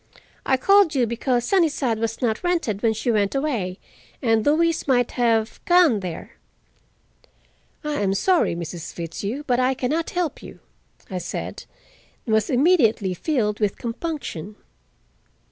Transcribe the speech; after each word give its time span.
I 0.47 0.57
called 0.57 0.95
you 0.95 1.05
because 1.05 1.45
Sunnyside 1.45 1.99
was 1.99 2.23
not 2.23 2.43
rented 2.43 2.81
when 2.81 2.93
she 2.93 3.11
went 3.11 3.35
away, 3.35 3.77
and 4.19 4.43
Louise 4.43 4.87
might 4.87 5.11
have, 5.11 5.63
gone 5.65 5.99
there." 5.99 6.37
"I 7.83 8.01
am 8.01 8.15
sorry, 8.15 8.55
Mrs. 8.55 8.91
Fitzhugh, 8.93 9.43
but 9.45 9.59
I 9.59 9.75
can 9.75 9.91
not 9.91 10.09
help 10.09 10.41
you," 10.41 10.59
I 11.11 11.19
said, 11.19 11.65
and 12.25 12.33
was 12.33 12.49
immediately 12.49 13.13
filled 13.13 13.59
with 13.59 13.77
compunction. 13.77 14.55